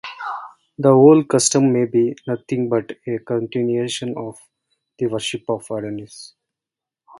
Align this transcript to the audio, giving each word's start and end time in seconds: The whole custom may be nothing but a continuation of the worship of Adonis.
The 0.79 0.89
whole 0.93 1.23
custom 1.25 1.71
may 1.73 1.85
be 1.85 2.15
nothing 2.25 2.69
but 2.69 2.93
a 3.05 3.19
continuation 3.19 4.15
of 4.17 4.35
the 4.97 5.05
worship 5.05 5.43
of 5.47 5.69
Adonis. 5.69 6.33